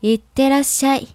[0.00, 1.08] いってらっしゃい。